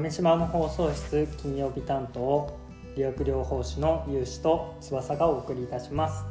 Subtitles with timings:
[0.00, 2.58] 豆島の放送室金曜日担当
[2.96, 6.24] 理学療法士の有志と翼がお送りいたします。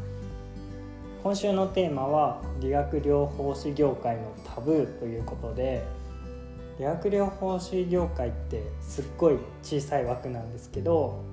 [1.21, 5.85] 今週のテーマは理学療法士業界のタブーということで
[6.79, 11.23] 理学療法士業界ってすっごい小さい枠なんですけど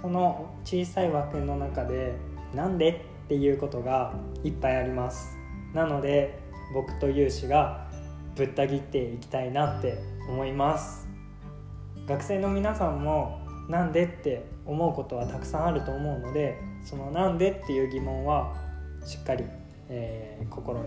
[0.00, 2.14] その小さい枠の中で
[2.54, 5.36] なんでっていうことがいっぱいあります。
[5.74, 6.38] なので
[6.72, 7.90] 僕と有志が
[8.36, 9.98] ぶった切っていきたいなって
[10.30, 11.11] 思います。
[12.06, 18.54] 学生の皆さんもなんでって思うことはたくさんあると思うのでそのなんでっていう疑問は
[19.04, 19.44] しっかり、
[19.88, 20.86] えー、心に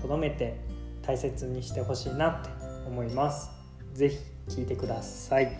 [0.00, 0.60] 留めて
[1.02, 2.50] 大切にしてほしいなって
[2.86, 3.50] 思います
[3.94, 4.16] 是非
[4.48, 5.58] 聞いてください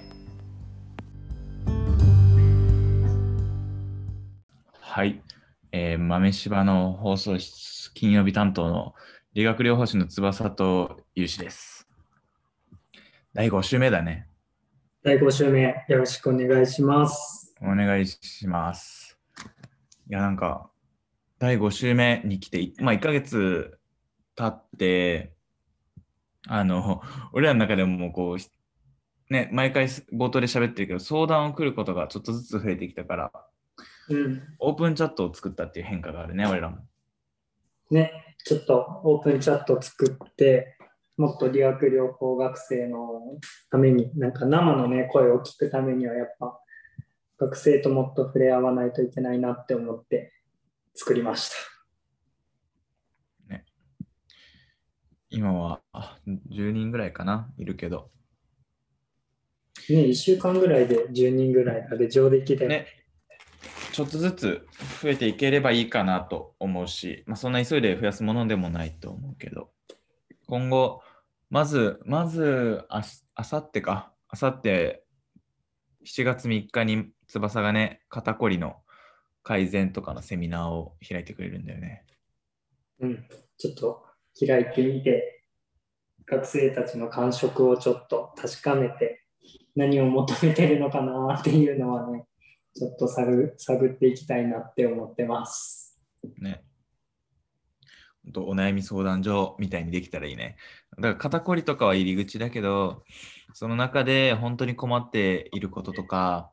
[4.80, 5.20] はい、
[5.72, 8.94] えー、豆柴の放送室金曜日担当の
[9.34, 11.88] 理学療法士の翼と有志です。
[13.32, 14.28] 第5週目だね。
[15.04, 17.54] 第5週目、よろしくお願いします。
[17.60, 19.18] お願いします。
[20.08, 20.70] いや、なんか、
[21.38, 23.78] 第5週目に来て、まあ、1ヶ月
[24.34, 25.34] 経って、
[26.48, 27.02] あの、
[27.34, 33.32] 俺らの中でももうこう、ね、毎回冒頭で喋ってるけど、相談を来ることがちょっとずつ増えてきたから、
[34.08, 36.78] うん、オープンチャットを作ったっていう変化があるね、俺らも。
[37.90, 38.10] ね、
[38.42, 40.73] ちょっとオープンチャット作って、
[41.16, 43.38] もっと理学療法学生の
[43.70, 46.58] ために、なんか生のね、声を聞くためには、やっぱ
[47.38, 50.32] 学生ともっと触れ合わないといけないなって思って
[50.94, 51.56] 作りました。
[53.54, 53.64] ね、
[55.30, 55.80] 今は
[56.26, 58.10] 10人ぐらいかな、いるけど。
[59.88, 62.68] ね、1週間ぐらいで10人ぐらいで上出来で。
[62.68, 62.86] ね
[63.92, 64.66] ちょっとずつ
[65.02, 69.70] 増えていければいいかなと思うし、まあ、そんな急いで増やすものでもないと思うけど、
[70.46, 71.02] 今後、
[71.50, 73.02] まず、まずあ、
[73.34, 75.04] あさってか、あさって
[76.04, 78.76] 7月3日に翼がね、肩こりの
[79.42, 82.04] 改善とかのセミナーを開いてくれるんだよね。
[83.00, 83.24] うん、
[83.58, 84.04] ちょっと
[84.46, 85.42] 開いてみて、
[86.26, 89.22] 学生たちの感触をちょっと確かめて、
[89.76, 92.24] 何を求めてるのかなっていうのはね、
[92.74, 96.00] ちょっと探探っていきたいなって思ってます。
[96.38, 96.64] ね。
[98.32, 100.56] とお悩み相談所みたいにできたらいいね。
[100.96, 103.02] だから肩こりとかは入り口だけど、
[103.52, 106.50] その中で本当に困っていることとか、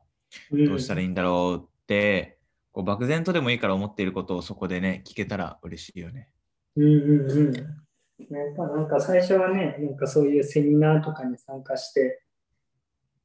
[0.50, 2.38] どうしたらいいんだろうって、
[2.74, 6.28] うん、こう漠然とでもいいから思っていることをそこでね、聞けたら嬉しいよね。
[6.76, 6.88] うんう
[7.26, 7.54] んうん。
[7.54, 12.22] やっぱなんか最初はね、なんかそういうセミナーとかに参加して、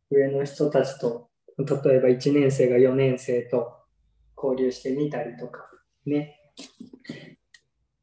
[0.09, 3.73] 上の人たちと例えば1年生が4年生と
[4.37, 5.69] 交流してみたりとか
[6.05, 6.35] ね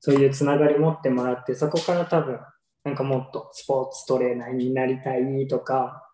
[0.04, 2.38] そういうつながり持ってもらってそこから多分
[2.84, 6.10] なんかもっとスポーツトレーナーになりたいとか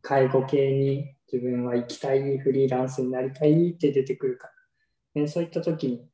[0.00, 4.48] 介護系に自分は行きたいフリーランスになりたいって出てくるか
[5.14, 6.08] ら、ね、そういった時に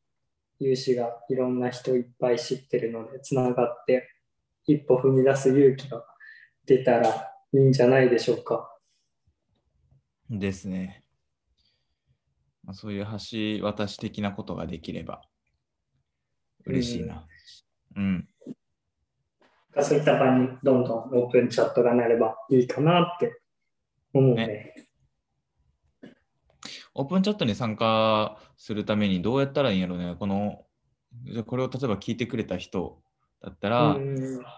[0.59, 4.09] 有志がいろんな人いっぱい知ってるのでつながって
[4.67, 6.05] 一歩踏み出す勇気が
[6.67, 8.77] 出たらいいんじゃないでしょうか。
[10.29, 11.05] ですね。
[12.65, 13.07] ま、そういう
[13.61, 15.23] 橋渡し的なことができれば
[16.67, 17.27] 嬉しいな。
[17.97, 18.29] うん。
[19.77, 23.41] うん、そういった場にどんどんオープンチャットがなればいいかなって
[24.13, 24.47] 思うね。
[24.47, 24.75] ね
[26.95, 30.17] オープンチャットに参加するためにどうやったらいいんやろうね。
[30.19, 30.65] この、
[31.25, 33.01] じゃこれを例えば聞いてくれた人
[33.43, 33.97] だったら、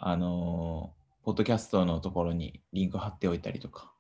[0.01, 3.93] あの、ポッドキャストのところにリンク貼っておいたりとか。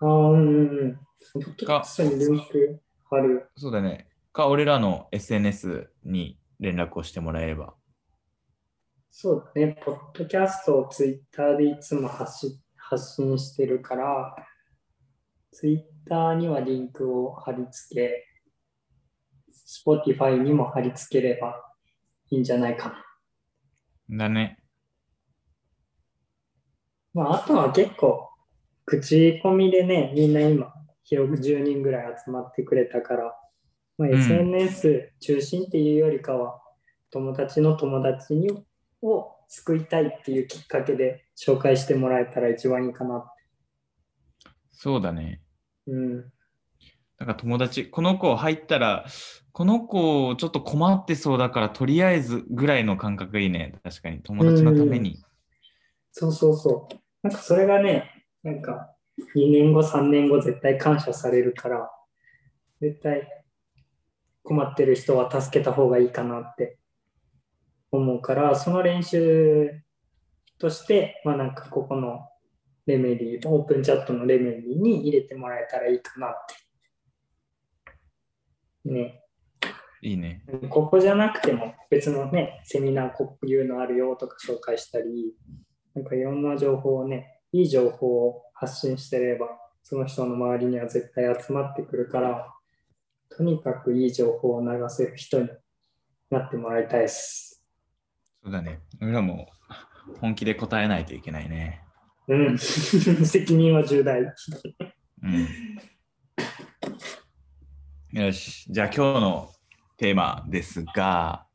[0.00, 1.00] ああ、うんうん。
[1.32, 3.48] ポッドキャストにリンク貼る。
[3.56, 4.08] そうだね。
[4.32, 7.74] か、俺らの SNS に連絡をしてもらえれば。
[9.10, 9.76] そうだね。
[9.84, 14.36] ポッドキャストをツイッターでいつも発し発信してるから、
[15.52, 18.26] ツイッターにはリンクを貼り付け、
[19.86, 21.56] Spotify にも貼り付ければ
[22.30, 22.90] いいんじゃないか
[24.08, 24.18] な。
[24.18, 24.58] だね。
[27.14, 28.28] まあ、あとは結構、
[28.84, 30.72] 口コミでね、みんな今、
[31.04, 33.39] 広く10人ぐらい集まってくれたから、
[34.00, 36.58] まあ、SNS 中心っていうよりかは、
[37.10, 38.50] 友達の友達に
[39.02, 44.50] を救いたいっていうきっかけで紹介してもらえたら一番いいかなって。
[44.72, 45.42] そうだね。
[45.86, 46.16] うん。
[47.18, 49.04] なんか友達、この子入ったら、
[49.52, 53.74] この子ちょっと困ってそうだから、とりあえずぐらいの感覚いいね。
[53.84, 55.18] 確かに、友達のために。
[56.12, 56.94] そうそうそう。
[57.22, 58.96] なんかそれがね、なんか
[59.36, 61.90] 2年後、3年後絶対感謝されるから、
[62.80, 63.39] 絶対
[64.42, 66.78] 困ってる人は助けた方がいいかなって
[67.90, 69.70] 思うから、その練習
[70.58, 72.20] として、まあなんかここの
[72.86, 76.32] レメディー、オープンチャットのレメディーに入れてもらえたらいいかなっ
[78.84, 78.90] て。
[78.90, 79.22] ね。
[80.02, 80.42] いいね。
[80.70, 85.34] ここじゃなくても別のね、セミナーこういうのあるよとか紹介したり、
[85.94, 89.48] なんかいろんな情報をね、いい情報を発信してれば、
[89.82, 92.54] その人の周りには絶対集まってくるから、
[93.36, 95.48] とにかくいい情報を流せる人に
[96.30, 97.64] なってもらいたいです。
[98.42, 98.80] そうだね。
[99.00, 99.48] 俺らも
[100.20, 101.82] 本気で答えないといけないね。
[102.28, 102.58] うん。
[102.58, 104.20] 責任は重大。
[104.20, 104.26] う
[105.26, 105.48] ん。
[108.20, 108.66] よし。
[108.72, 109.50] じゃあ今日の
[109.96, 111.46] テーマですが、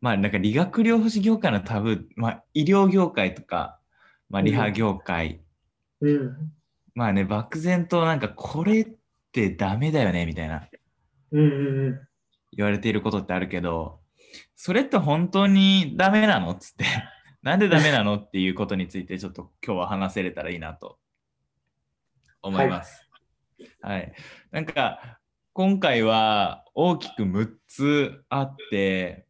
[0.00, 3.78] まあなんか理学療法士業界のタブー、まあ医療業界とか、
[4.28, 5.44] まあリハ業界、
[6.00, 6.52] うん。
[6.94, 8.86] まあね、漠然となんかこれっ
[9.32, 10.71] てダメだよねみたいなうんうんうん。
[11.32, 14.00] 言われていることってあるけど、
[14.54, 16.84] それって本当にダメなのっつって、
[17.42, 20.98] なんでダメなのっていうことについてちょっと今日は話せれたらいいなと
[22.42, 23.08] 思います。
[23.80, 24.12] はい。
[24.50, 25.18] なんか
[25.52, 29.26] 今回は大きく6つあって、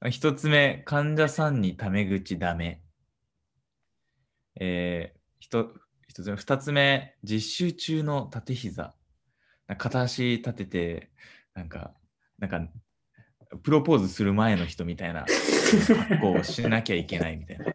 [0.00, 2.82] 1つ目、患者さんにタメ口ダメ。
[4.60, 5.72] えー、ひと
[6.08, 8.94] 一つ目、2つ目、実習中の縦膝。
[9.76, 11.10] 片足立てて、
[11.54, 11.94] なんか、
[12.38, 12.68] なんか、
[13.62, 15.24] プロポーズする前の人みたいな
[16.08, 17.66] 格好をしなきゃいけないみたいな。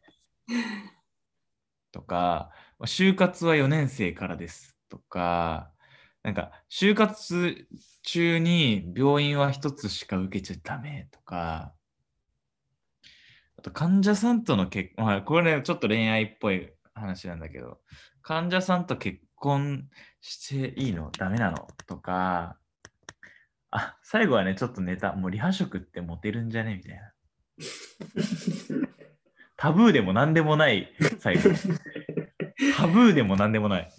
[1.92, 2.52] とか、
[2.82, 5.72] 就活は4年生からですとか、
[6.24, 7.68] なんか、就活
[8.04, 11.74] 中に病院は1つしか受けちゃダメとか、
[13.58, 17.80] あと患者さんとの結婚、まあ、これね、ちょっと恋愛っぽい話なんだけど、
[18.22, 19.88] 患者さんと結婚
[20.22, 21.12] していいの？
[21.18, 21.68] ダメなの？
[21.88, 22.58] とか、
[23.72, 26.76] あ、最後はね、ちょっとネタ、もうリハ職ってモテるんじゃね？
[26.76, 27.14] みたいな。
[29.58, 31.50] タブーでも何でもない、最後。
[32.78, 33.92] タブーでも何でもない。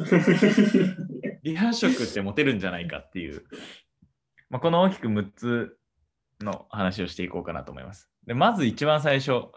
[1.43, 3.45] リハ職ってモテるんじゃないかっていう、
[4.49, 5.77] まあ、この大きく6つ
[6.41, 8.11] の話をしていこうかなと思います。
[8.27, 9.49] でまず一番最初、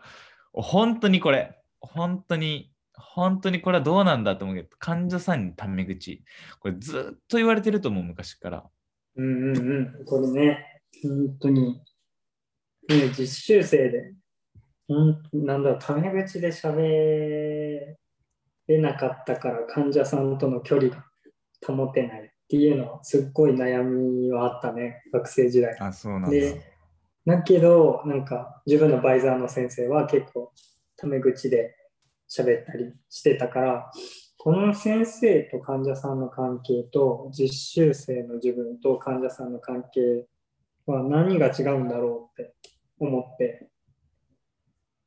[0.51, 6.24] 本当にこれ、本当に、本当にこれはどうなんだと思うけど、患者さんにタメ口。
[6.60, 8.63] これずっと言われてると思う、昔から。
[9.16, 10.06] うんうんうん。
[10.06, 11.81] これね、本当に、
[12.90, 14.13] ね、実習生で、
[14.88, 17.98] ほんなんだろう、タメ口で喋れ
[18.68, 21.06] なかったから患者さんとの距離が
[21.66, 25.75] 保てないっていうのはすっごい悩みはあったね、学生時代。
[25.80, 26.30] あ、そうなんだ。
[26.30, 26.62] で、
[27.25, 30.51] だけど、なんか自分のバイザーの先生は結構
[30.98, 31.75] タメ口で
[32.35, 33.91] 喋ったりしてたから、
[34.38, 40.25] この先生と患者さんの関係と実習生の自分と患者さんの関係
[40.85, 42.53] は何が違うんだろうって
[43.00, 43.69] 思って、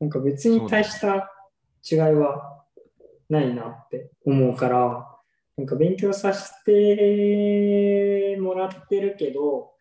[0.00, 1.31] なんか別に大した
[1.90, 2.64] 違いは
[3.28, 5.06] ないなって思うから、
[5.56, 9.73] なんか勉強させてもらってるけど、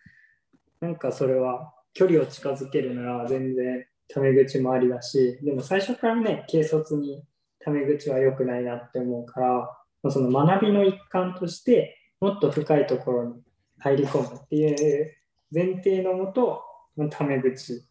[0.79, 7.23] なんかそれは距離を近づけるなら全然タメ口もありだし、でも最初からね、軽率に
[7.65, 13.41] タメ口は良くないなって思うから、まその学びの一環としてもっと深いところに
[13.79, 15.11] 入り込むっていう
[15.51, 16.61] 前提のもと、
[17.09, 17.83] タメ口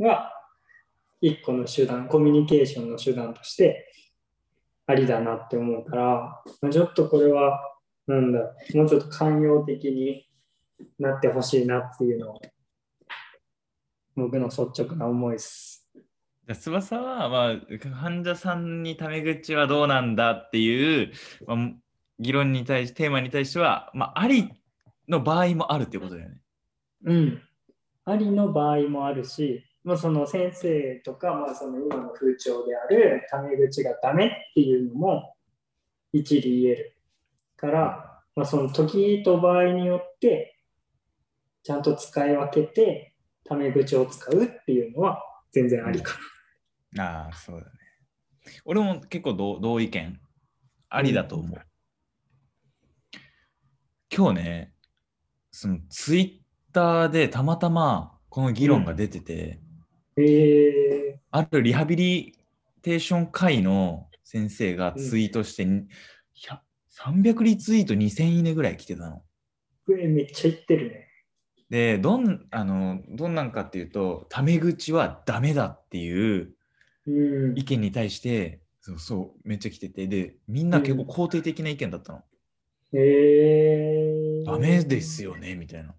[0.00, 0.32] が
[1.20, 3.88] 一個の手段、コミュニケーションの手段として
[4.86, 7.60] ありだなって思うから、まあちょっとこれは、
[8.08, 8.40] なんだ、
[8.74, 10.28] もうちょっと寛容的に
[10.98, 12.40] なってほしいなっていうのを
[14.16, 15.83] 僕の率直な思いです。
[16.46, 17.56] じゃ翼は、まあ、
[18.00, 21.12] 患者さんにタメ口はどうなんだっていう、
[21.46, 21.56] まあ、
[22.18, 24.52] 議論に対して、テーマに対しては、まあ、あり
[25.08, 26.36] の場合もあるってことだよね。
[27.04, 27.42] うん。
[28.04, 35.34] ありの場合もあるし、まあ、その先生とか、まあ、その今の風潮であるタメ口がダメっていうのも
[36.12, 36.96] 一理言える
[37.56, 40.58] から、まあ、その時と場合によって
[41.62, 45.22] ちゃんと使い分けてタメ口を使うっていうのは
[45.52, 46.33] 全然ありかな
[46.98, 47.72] ああ、そうだね。
[48.64, 50.20] 俺も結構同同意見。
[50.88, 51.60] ありだと思う。
[54.14, 54.72] 今日ね、
[55.50, 56.20] そのツイ
[56.70, 59.60] ッターでたまたまこの議論が出てて、
[60.16, 60.22] な。
[60.24, 62.38] えあるリハビリ
[62.82, 65.84] テーション会の先生がツイートして、100
[66.96, 69.22] 300リツイート2000いいねぐらい来てたの。
[69.86, 71.08] めっちゃ言ってるね。
[71.68, 76.54] で、どんあのどんなんかっていうと、タメ口はダメだっていううん
[77.06, 77.64] 意。
[77.64, 82.22] 見に対して、そうそう、めっちゃ来てて、で、みんな結構肯定的な意見だったの。
[82.92, 85.94] えー、ダメですよね、みたいな。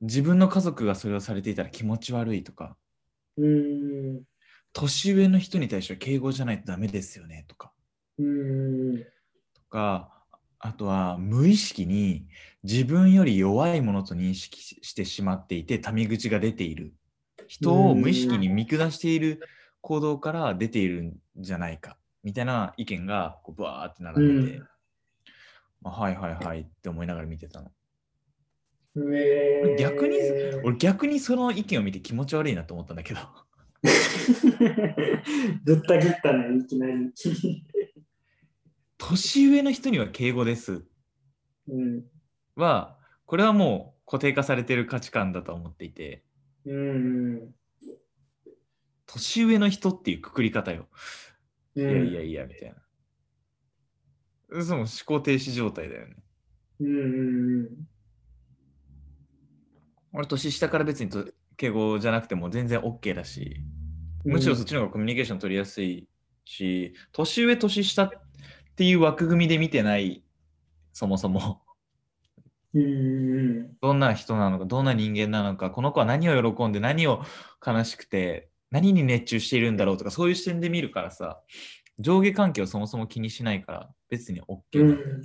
[0.00, 2.76] 自分の家族がそれをされていたら気持ち悪いとか、
[3.36, 4.22] うん。
[4.72, 7.72] 年上の人に対しては敬語じゃないとダメですよね、とか。
[8.18, 8.98] うん。
[8.98, 10.10] とか、
[10.58, 12.26] あとは無意識に
[12.62, 16.94] 自分より弱いものと認識ししてしまっていて、タメ口が出ている。
[17.46, 19.40] 人を無意識に見下している
[19.84, 24.68] 行動から出ているんじゃないか、みたいな意見がこうバーって並んでて、うん
[25.82, 27.70] まあ、はいはいはいって思いながら見てたの。
[28.96, 30.16] えー逆に
[30.62, 33.20] 俺逆にその意見を見て気持ち悪いなと思ったんだけど。
[35.66, 37.12] ずった切ったね、いきなり。
[38.96, 40.82] 年上の人には敬語です
[41.68, 42.04] うん。
[42.56, 46.24] は、これはもう固定化されてる価値観だと思っていて、
[46.64, 47.54] うん。
[49.14, 50.88] 年上の人っていうくくり方よ。
[51.76, 52.74] いいやいやいや、みたい
[54.50, 54.62] な。
[54.62, 56.16] その思考停止状態だよね。
[56.80, 57.68] うんうん
[60.12, 63.56] 俺、年下から別にと敬語じゃなくても全然 OK だし、
[64.24, 64.32] うん。
[64.32, 66.08] むしろそっちの方がコミュニケーション取りやすい
[66.44, 68.10] し、年上、年下っ
[68.76, 70.24] ていう枠組みで見てない、
[70.92, 71.62] そもそも。
[72.74, 77.22] うんうんどんな人なのか、どんな人間なのか、この子は何を喜んで、何を
[77.64, 81.40] 悲しくて、何に熱中しているんだろうとか、そういう視点で見るからさ、
[81.98, 85.22] 上下関係をそもそも気にしないから、別に OK うなのん。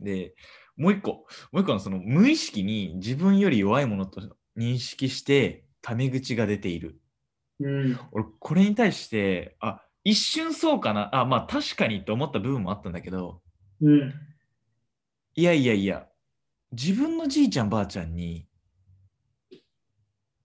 [0.00, 0.34] で、
[0.76, 1.10] もう一個、
[1.52, 4.20] もう一個のその無意識に自分より弱いものと
[4.56, 7.00] 認識して、タメ口が出ている。
[7.60, 7.98] うん。
[8.12, 13.40] 俺、これに対して、あ、一瞬そうかな、あ、まあ確かにって思った部分もあったんだけど、
[13.80, 14.14] うん。
[15.34, 16.06] いやいやいや、
[16.72, 18.46] 自分のじいちゃんばあちゃんに、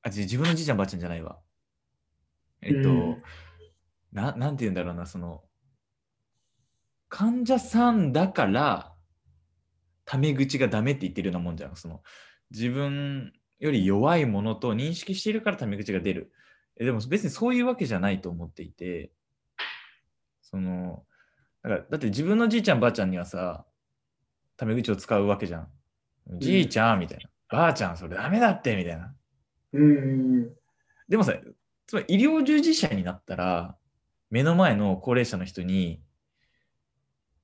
[0.03, 1.39] あ、自分のじいちゃんばあちゃんじゃないわ。
[2.61, 3.23] えっと、うん
[4.13, 5.43] ななんて言うんだろうな、その、
[7.07, 8.93] 患者さんだから、
[10.05, 11.75] タメ口がダメって言ってるようなもんじゃん。
[11.75, 12.01] その、
[12.49, 16.33] 自分より弱いものと認識しているからタメ口が出る。
[16.77, 19.11] えでも別にそういうわけじゃないと思っていて、
[20.41, 21.05] その、
[21.63, 23.65] だからだって自分のじいちゃんばあちゃんにはさ、
[24.57, 25.67] タメ口を使うわけじゃん。
[26.39, 27.29] じいちゃんみたいな。
[27.49, 29.13] ばあちゃんそれダメだってみたいな。
[29.73, 30.49] うん。
[31.07, 31.33] でもさ、
[31.87, 33.75] つまり医療従事者になったら、
[34.29, 36.01] 目の前の高齢者の人に、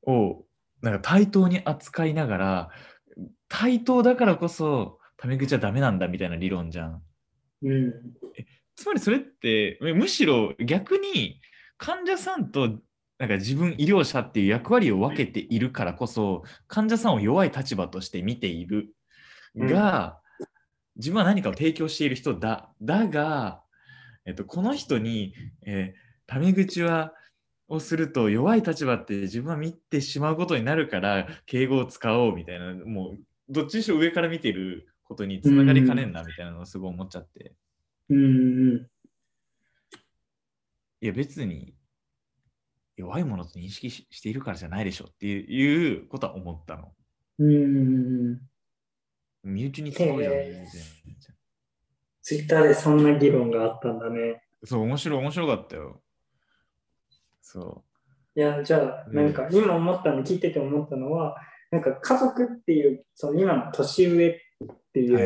[0.06, 0.46] を、
[0.82, 2.70] なんか対等に扱いながら、
[3.50, 7.02] 対等だからこそ、タメ口はダメなんだみたいな理論じゃん。
[7.64, 7.94] うん。
[8.76, 11.42] つまりそれって、むむしろ逆に
[11.78, 12.80] 患者さんと
[13.20, 18.94] なんか自分医療者っていう役割を分けているからこそ、患者さんを弱い立場として見ている
[19.56, 20.20] が、
[20.98, 22.70] 自分は何かを提供している人だ。
[22.82, 23.64] だが、
[24.26, 25.34] えっと、この人に、
[25.66, 27.14] えータメ口は
[27.70, 33.18] をすると弱い立場って自分は見てしまうことになるから敬語を使おうみたいなもう
[33.50, 37.54] どっちにしろ上から見てることにつながりかねんなみたいなのをすごい思っちゃって、
[38.10, 38.88] うん。
[41.02, 41.74] いや別に
[42.98, 46.92] 弱いものと認識ししているからじゃないでしょっていういうことは思ったの。
[47.40, 48.40] うん。
[49.48, 50.34] 身内に使おうじゃん。
[50.34, 50.98] へー
[52.22, 54.44] ツイッターでそんな議論があったんだね。
[54.66, 56.02] そう、面白い、面白かったよ。
[57.42, 57.84] そ
[58.36, 61.38] いや、じゃあ、うんなんか今思ったの、聞いてて思ったのは、
[61.72, 64.38] なんか家族っていう、その今の年上っ
[64.94, 65.18] ていいう。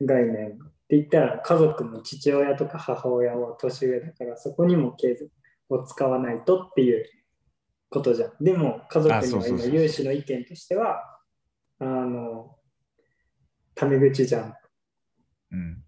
[0.00, 0.50] 概念っ
[0.88, 5.30] て言ったら、家族も父親とか母親は年上だから、そこにも経済
[5.68, 7.04] を使わないとっていう
[7.90, 8.32] ことじゃん。
[8.40, 11.02] でも、家族あには今、有志の意見としては、
[11.78, 12.55] あの、
[13.76, 14.54] タメ口じゃん。
[15.52, 15.84] うん。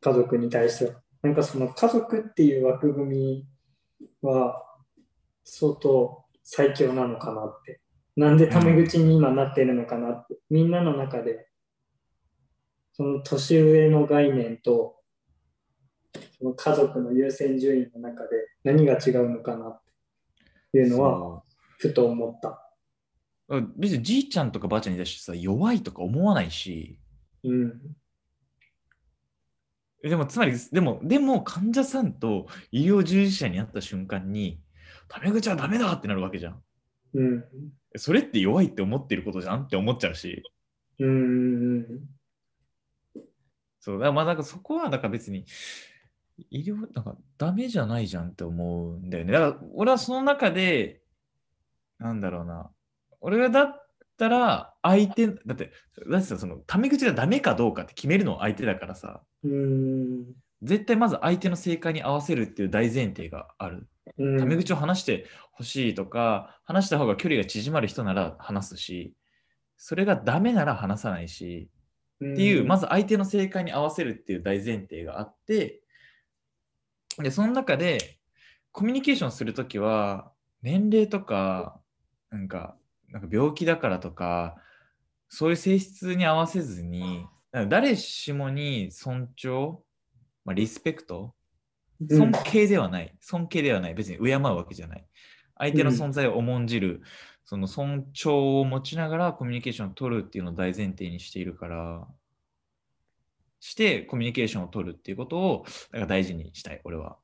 [0.00, 1.02] 家族に対しては。
[1.22, 3.46] なんかその家族っていう枠組み
[4.22, 4.62] は
[5.42, 7.80] 相当最強なのかなって。
[8.16, 10.36] なんでタメ口に今なってるのかなって。
[10.48, 11.48] みんなの中で、
[12.92, 15.00] その年上の概念と、
[16.38, 19.82] その家族の優先順位の中で何が違うのかなっ
[20.70, 21.42] ていうのは、
[21.78, 22.60] ふと思った。
[23.76, 27.00] 別にじいちゃんとかばあちゃんに対してさ、弱いとか思わないし、
[27.44, 27.96] うん。
[30.02, 34.60] えでもつまり、でも、でも患者さんと医療従事者に会った瞬間に、
[35.08, 36.62] タメ口はダメだってなるわけじゃん。
[37.14, 37.44] うん。
[37.96, 40.42] それって弱いって思ってることじゃんって思っちゃうし。
[40.98, 41.86] うん。
[43.80, 45.46] そう、まあなんかそこは、だから別に、
[46.50, 49.32] 医療、なんかダメじゃないじゃんって思うんだよね。
[49.32, 51.00] だから俺はその中で、
[51.98, 52.70] なんだろうな、
[53.20, 53.83] 俺がだ
[54.14, 55.72] ったら相手、だって、
[56.10, 60.24] だってさ、その、タメ口がダメかどうかって決めるのは相手だからさ、うん。
[60.62, 63.86] 絶対まず相手の正解に合わせるっていう大前提がある。
[64.18, 64.38] うん。
[64.38, 69.14] タメ口を話してほしいとか、話した方が距離が縮まる人なら話すし、
[69.76, 71.68] それがダメなら話さないし、
[72.16, 75.82] っていう、まず、ず相手の正解に合わせるっていう大前提があって、
[77.18, 78.18] で、その中で、
[78.72, 81.80] コミュニケーションするときは、年齢とか、
[82.30, 82.76] なんか、
[83.14, 84.56] なんか病気だからとか、
[85.28, 87.24] そういう性質に合わせずに、
[87.68, 89.78] 誰しもに尊重、
[90.44, 91.32] まあ、リスペクト、
[92.10, 95.06] 尊敬ではない、尊敬ではない、別に敬うわけじゃない。
[95.56, 97.02] 相手の存在を重んじる、
[97.44, 102.08] その尊重を持ちながらコミュニケーションを取るっていうのを大前提にしているから、
[103.60, 107.16] してコミュニケーションを取るっていうことをなんか大事にしたい、俺は。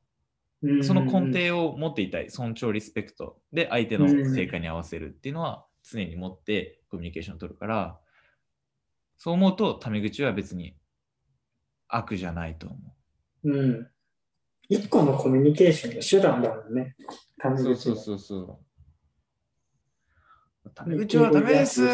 [0.62, 0.84] うん。
[0.84, 3.40] その根底を持っていたい、尊重、リスペクト。
[3.52, 7.98] で相手の成果に合わせるっていうのは常に持ってコミュニケーションを取るから、
[9.16, 10.74] そう思うと、タメ口は別に
[11.88, 12.76] 悪じゃないと思
[13.44, 13.88] うん。
[14.68, 16.96] 一個のコミュニケーションの手段だもんね。
[17.38, 17.64] タメう。
[17.74, 18.60] 口がそうそ
[20.64, 20.70] う。
[20.74, 21.86] タメ口はダメですっ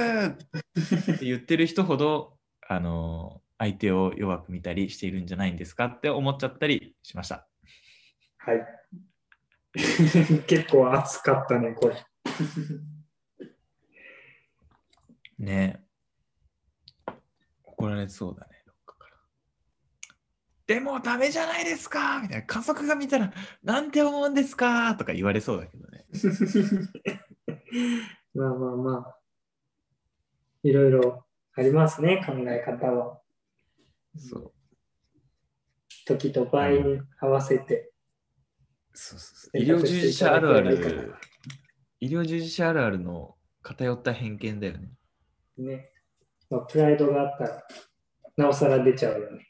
[1.19, 2.37] て言ってる人ほど、
[2.69, 7.49] あの、相手を弱く見たりしているんじゃないんですかって思っちゃったりしました。
[8.39, 8.67] はい。
[10.47, 11.97] 結構熱かったね、これ。
[15.39, 15.87] ね
[17.77, 19.17] 怒られそうだね、どっかから。
[20.67, 22.47] でもダメじゃないですかみたいな。
[22.47, 26.07] 家族が見たら、なんて思うんですかとか言われそうだけどね。
[28.35, 29.19] まあまあまあ。
[30.63, 33.21] いろいろありますね、考え方は。
[34.17, 34.53] そう。
[36.07, 37.93] 時と場合に合わせて。
[38.95, 41.15] そうそうそう医療従事者あるある、
[42.01, 44.97] 医療従事者あるあるの偏った偏見だよね。
[45.59, 45.91] ね。
[46.51, 47.63] まあ、プライドがあったら、
[48.37, 49.47] なおさら出ちゃうよね。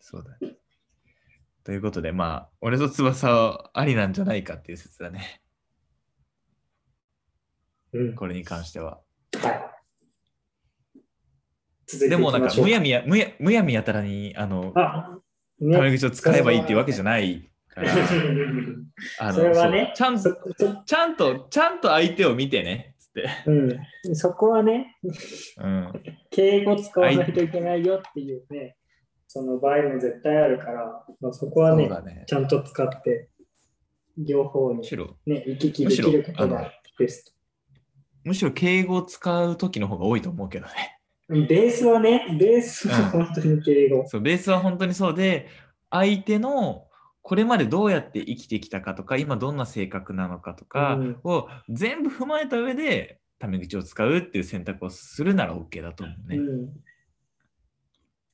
[0.00, 0.56] そうだね。
[1.64, 5.40] ということで、まあ、俺と翼はありなんじゃないかっていう説だね。
[7.92, 8.14] うん。
[8.14, 9.00] これに関しては。
[9.40, 9.72] はい。
[12.08, 15.18] でも、なんか、むやみみや、むやむやみやたらに、あの、あ、
[15.70, 15.96] タメね。
[15.96, 17.92] 口を使えばいいっていうわけじゃないから、
[19.20, 23.28] あのそれはねちゃんそと、そちゃんと、ちゃんと相手を見てね、つって。
[24.06, 24.96] うん、そこはね、
[25.58, 25.92] うん。
[26.30, 28.76] 敬語使わないといけないよっていうね、
[29.28, 32.24] その場合も絶対あるから、まあ、そこはね、ね。
[32.26, 33.30] ちゃんと使って、
[34.18, 37.34] 両方にむしろ、ね、行き来できることがベス
[38.24, 40.72] むしろ敬語を使う時の方が多いと思うけどね。
[41.28, 41.34] ト。
[41.34, 44.06] ベースはね、ベースは本当に敬語。
[44.06, 45.48] そう、ベースは本当にそうで、
[45.90, 46.86] 相手の
[47.22, 51.20] これまでどうやって生きてきたかとか、今どんな性格なのかとかうん。
[51.24, 56.36] を全部踏まえた上で、タメ口を使うっていう選択をするなら OK だと思うね。
[56.36, 56.68] うん。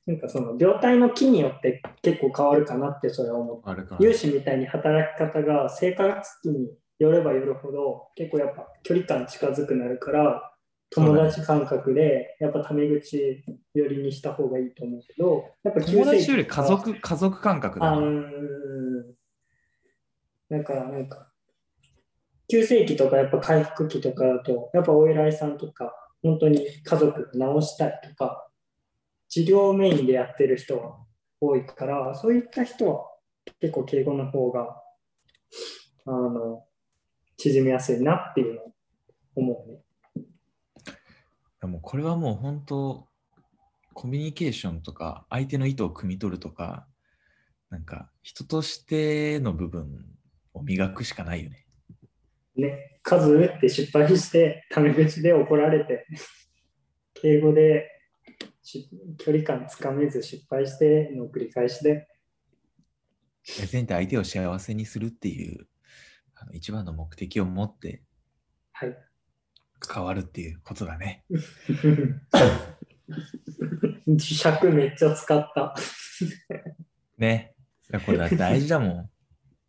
[0.09, 10.51] なんかその病態の木によって結構変わるかなってそれは思ってあるか有志みたいに働き方が生活期によればよるほど結構やっぱ距離感近づくなるから
[10.91, 19.15] 友達感覚でやっぱタメ口寄りにした方がいいと思うけどやっぱ友達より家族、家族感覚だあーね。
[20.49, 21.31] だからなんか
[22.49, 28.47] 急性期とかやっぱ回復期とかだとやっぱお偉いさんとか本当に家族治したいとか
[29.27, 30.97] 治療メインでやってる人は
[31.39, 33.05] 多いからそういった人は
[33.61, 34.81] 結構敬語の方が
[36.07, 36.63] あの
[37.37, 38.73] 縮みやすいなっていうのを
[39.35, 39.79] 思うね。
[41.61, 43.07] でもこれはもう本当、
[43.93, 46.87] コミュニケーションとか、相手の意図を汲み取るとか、
[47.69, 50.05] なんか人としての部分
[50.53, 51.65] を磨くしかないよね。
[52.55, 56.07] ね、数打って失敗して、タメ口で怒られて、
[57.13, 57.89] 敬語で
[58.69, 62.07] し距離感つかめず失敗しての繰り返しで、
[63.43, 65.67] 全体相手を幸せにするっていう
[66.35, 68.03] あの一番の目的を持って
[68.71, 69.08] はい。
[69.89, 71.23] 関わるっていうことだね。
[74.07, 75.75] 磁石めっちゃ使った。
[77.17, 77.55] ね。
[77.91, 79.09] いやこれだ大事だもん。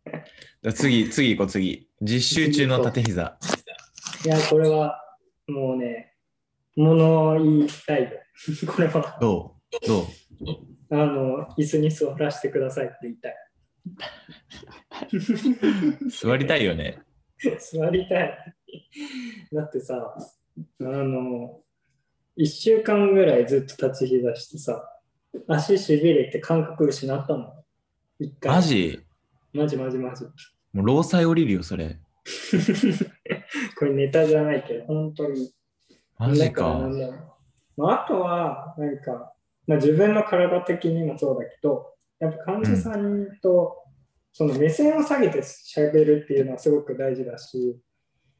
[0.75, 1.89] 次、次行こう、次。
[2.01, 3.39] 実習中の縦膝。
[4.23, 5.01] いや、これは
[5.47, 6.13] もうね、
[6.75, 8.09] 物言いたいよ。
[8.67, 9.87] これは、どう？
[9.87, 10.05] どう？
[10.91, 13.35] あの、椅子に座らせてくださいって言いたい。
[16.09, 16.99] 座りたいよね。
[17.41, 18.55] 座りたい。
[19.51, 20.15] だってさ、
[20.79, 21.61] あの、
[22.37, 24.87] 1週間ぐらいずっと立ち膝してさ、
[25.47, 27.53] 足しびれて感覚失ったの。
[28.19, 28.51] 一回。
[28.51, 28.99] マジ？
[29.53, 30.25] マジマジマジ。
[30.73, 31.99] もう労災降りるよ、それ。
[33.77, 35.53] これネタじゃないけど、本当に。
[36.17, 36.97] マジかん。
[36.97, 37.31] だろう
[37.77, 39.33] まあ、あとは、なんか、
[39.67, 43.77] まあ、自分の体的にもそうだけど、やっぱ患者さんと、
[44.33, 47.77] その目線を下げて喋るっていうのはすごく大事だし、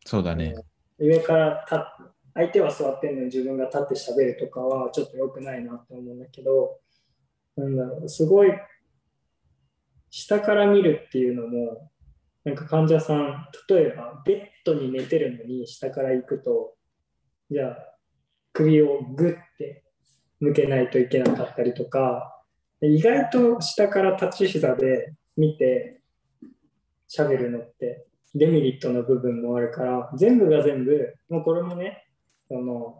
[0.05, 0.55] そうだね。
[0.97, 6.79] 上から立相手は座ってるのに自分が立って喋るとかはちょっと良くないなって思うんだけど、
[7.57, 8.51] なんだろう、すごい
[10.09, 11.91] 下から見るっていうのも、
[12.43, 16.75] なんか患者さん、例えばベッドに寝てるのに下から行くと、
[17.49, 17.77] じゃあ
[18.53, 19.83] 首をグッて
[20.39, 22.41] 向けないといけなかったりとか、
[22.81, 26.01] 意外と下から立ち膝で見て
[27.09, 32.05] 喋るのってデメリットの部分もあるから、全部が全部、もうこれもね、
[32.47, 32.97] その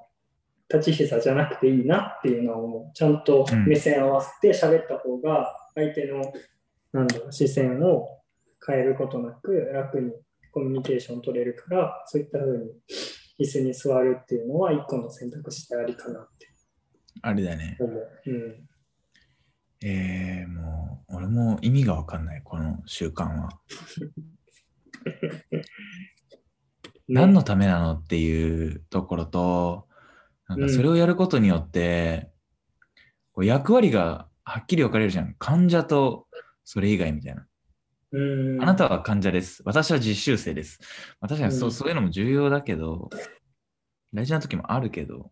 [0.72, 6.32] 立ち膝じゃなくていいなっていうのをちゃんと目線合わせて喋った方が相手の
[6.94, 8.08] なんだろう視線を
[8.66, 10.14] 変えることなく楽に
[10.54, 12.66] コミュニケーション取れるからそういった風に
[13.40, 16.52] 椅子に座るっていうのは一個の選択肢でありかなって
[17.22, 17.78] あれだね。
[17.80, 18.10] 思う。
[18.26, 18.68] うん
[19.84, 23.50] えー、もう、俺も意味がわかんない、この習慣は。
[27.08, 29.88] 何のためなのっていうところと、
[30.48, 32.32] なんかそれをやることによって、
[33.34, 35.36] こう役割がはっきり分かれるじゃん。
[35.40, 36.28] 患者と
[36.64, 37.46] それ以外みたいな。
[38.14, 39.62] うんあなたは患者です。
[39.66, 40.80] 私は実習生です。
[41.22, 43.10] まあ、確かにそう,、うんそういうのも重要だけど、
[44.14, 45.32] 大事な時もあるけど、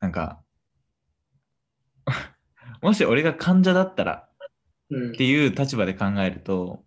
[0.00, 0.42] なんか、
[2.80, 4.26] もし俺が患者だったら
[4.90, 6.84] うんっていう立場で考えると、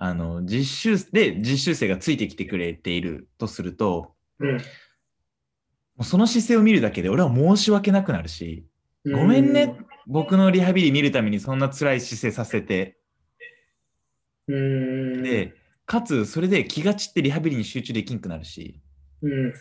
[0.00, 4.56] あの、実習で実習生がついてきてくれているとすると、うん。
[4.56, 4.60] も
[6.00, 8.64] うその姿勢を見るだけで俺は申し訳なくなるし、
[9.04, 12.96] ごめんね、僕のリハビリ見るためにそんな辛い姿勢させて、
[14.46, 15.22] うん。
[15.24, 18.80] で、かつそれで気が散ってリハビリに集中できんくなるし、
[19.22, 19.52] うん。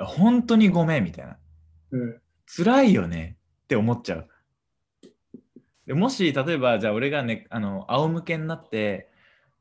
[0.00, 1.38] 本当にごめんみたいな。
[1.92, 2.20] うん。
[2.46, 4.28] 辛いよねって思っちゃう。
[5.86, 9.10] でもし例えばじゃあ俺がねあの仰向けになって、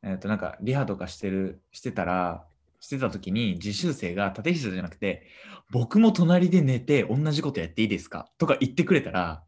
[0.01, 2.45] えー、となんかリハとかしてるしてたら
[2.79, 5.27] してた時に実習生が縦膝じゃなくて
[5.71, 8.29] 僕も隣で寝て同じことやっていいですか？
[8.37, 9.43] とか言ってくれたら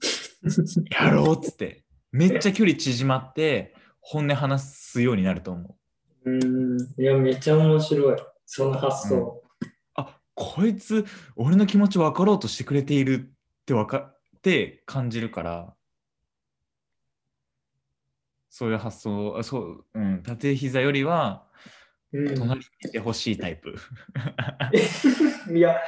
[0.90, 5.76] やろうっつってめっちゃ距離縮まって本音話すようになると思
[6.24, 6.30] う。
[6.30, 9.42] うんいやめっちゃ面白いその発想。
[9.94, 11.04] あこいつ
[11.36, 15.74] 俺の気持ち分かろうとしてくれているって分かって感じるから
[18.50, 21.44] そういう発想あそう、うん、縦膝よりは
[22.12, 23.74] うん隣にいてほしいタイプ、
[25.50, 25.80] いや、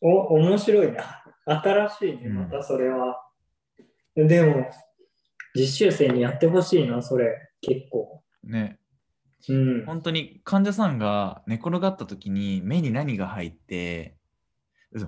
[0.00, 1.22] お、面白いな。
[1.44, 3.22] 新しいね、うんまたそれは。
[4.14, 4.70] でも、
[5.54, 8.22] 実習生にやってほしいな、それ、結構。
[8.44, 8.78] ね
[9.48, 9.84] うん。
[9.84, 14.16] 本当に患者さんが寝転がった時に目に何が入って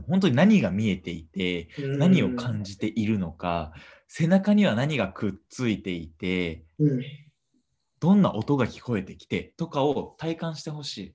[0.06, 3.72] 本当に何が見えていて何を感じているのか
[4.06, 7.02] 背中には何がくっついていてうん。
[8.00, 11.14] どんな音が聞こえてきてとかを体感してほしい。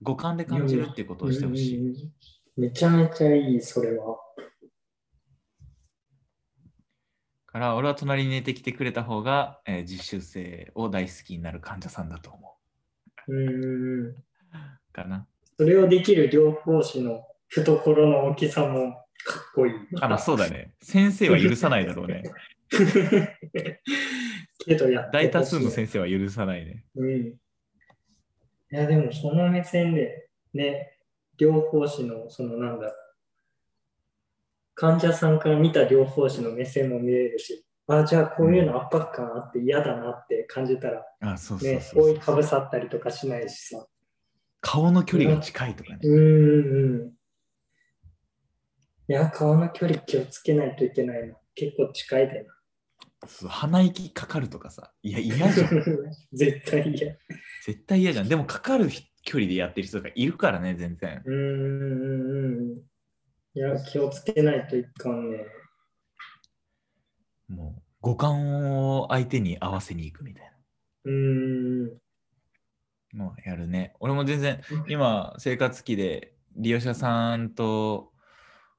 [0.00, 1.74] 五感で感じるっていうことをしてほしい。
[1.74, 2.12] い。
[2.56, 4.16] めちゃめちゃいい、それは。
[7.46, 12.56] から俺は隣に寝てきてくれた方が、えー実習生を大好きになる患者さんだと思
[13.28, 14.06] うん。
[14.06, 14.24] う。
[14.92, 15.26] かな。
[15.58, 18.92] それをできる療法士の懐の大きさも
[19.24, 19.74] かっこいい。
[20.00, 20.70] あ、まあそうだね。
[20.80, 22.22] 先生は許さないだろうね。
[24.64, 26.84] けどや大多数の先生は許さないね。
[26.94, 27.10] うん。
[27.10, 27.36] い
[28.70, 30.98] や、でもその目線で、ね、
[31.36, 32.94] 療法士の、そのなんだろう、
[34.76, 43.84] 患者さんから見た療法士の目線も見れるし、あ、じゃあこういうの圧迫感あって嫌だなって感じたら、あ、そうそうね、覆いかぶさったりとかしないしさ。
[44.60, 46.00] 顔の距離が近いとかね。
[49.08, 51.34] いや、顔の距離気をつけないといけないな。
[51.54, 52.54] 結構近いでな。
[53.48, 54.92] 鼻息かかるとかさ。
[55.02, 55.84] いや、嫌じゃん。
[56.32, 57.16] 絶対嫌。
[57.64, 58.28] 絶対嫌じゃん。
[58.28, 58.88] でもかかる
[59.22, 61.22] 距離でやってる人がいるからね、全然。
[61.24, 62.78] うんうんうん。
[63.54, 65.46] いや、気をつけないといかんね。
[67.48, 70.52] もう五感を相手に合わせに行くみたい
[71.04, 71.98] うん。
[73.12, 73.94] なのをやるね。
[74.00, 78.12] 俺も全然今生活期で利用者さんと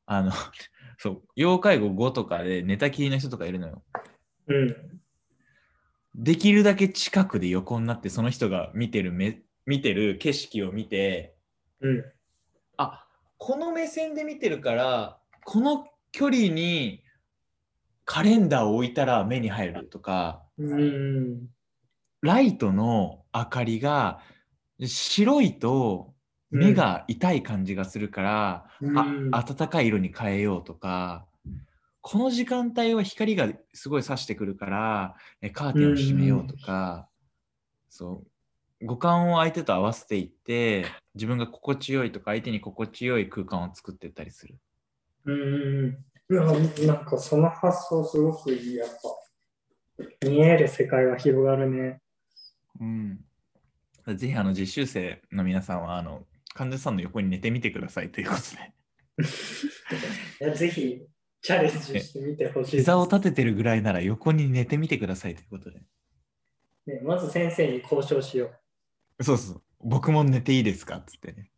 [0.05, 0.31] あの
[0.97, 3.83] そう要介護5とかで寝たきりの人とかいるのよ。
[4.47, 4.75] うん。
[6.15, 11.35] できるだけ近くで横になってその人が見てる目見てる景色を見て
[11.79, 12.03] うん。
[12.77, 17.03] あこの目線で見てるからこの距離に
[18.03, 21.47] カレンダーを置いたら目に入るとかうん。
[22.21, 24.21] ライトの明かりが
[24.81, 26.13] 白いと
[26.51, 31.25] 目が痛い感じがするから、うんあ暖かい色に変えようとか
[32.01, 37.07] この時間帯は光がすごい差してくるからえカーテンを閉めようとか、
[37.89, 38.23] そ
[38.81, 44.55] う五感を相手と合わせていって自分が心地よいとか相手に心地よい空間を作っていったりする。
[45.25, 45.97] うん。
[46.29, 50.27] なんかその発想すごくいい、やっぱ。
[50.27, 51.99] 見える世界は広がるね。
[52.79, 53.19] うん。
[54.15, 58.73] ぜひあの実習生の皆さんはあの患者さんの横に寝てみてくださいということで。
[60.41, 61.01] いやぜひ
[61.41, 65.79] チャレンジしてみてほしい膝を立ててるぐらいなら横に寝てみてくださいということで。
[66.87, 67.01] ね。
[67.03, 68.51] まず先生に交渉しよ
[69.17, 69.23] う。
[69.23, 69.61] そうそう。
[69.81, 71.51] 僕も寝ていいですかっつってね。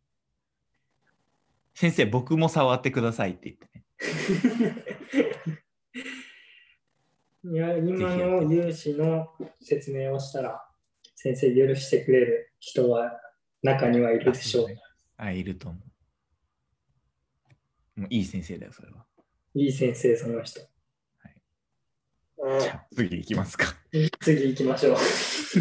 [1.74, 3.84] 先生、僕も触ってくださいって言ってね。
[7.52, 10.64] いや、今の有志の説明をしたら、
[11.22, 13.12] 先生許してくれる人は
[13.62, 14.66] 中にはいるでしょう。
[15.16, 15.78] あ、いると思
[17.96, 18.00] う。
[18.00, 19.06] もういい先生だよ、それは。
[19.54, 20.58] いい先生、その人。
[20.58, 23.66] じゃあ次行きますか。
[23.92, 24.96] うん次行きましょう。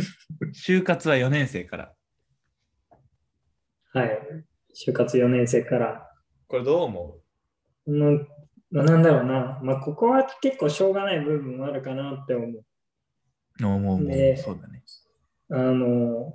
[0.52, 1.94] 就活は4年生から。
[3.94, 4.20] はい。
[4.74, 6.12] 就活4年生から。
[6.48, 7.22] これどう思
[7.86, 8.26] の
[8.72, 9.60] まあなんだろうな。
[9.62, 12.50] まあ、ここは結構しょうがない部分もあるかなって思う。
[12.50, 12.66] う
[13.68, 14.82] 思う思う、ねそうだね。
[15.52, 16.34] あの、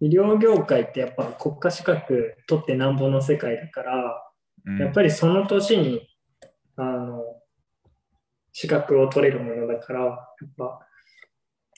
[0.00, 4.22] 医療業界ってやっぱ国家資格取ってなんぼの世界だから、
[4.64, 6.08] うん、やっぱりその年に、
[6.76, 7.22] あの、
[8.52, 10.16] 資格を取れるものだから、やっ
[10.56, 10.80] ぱ、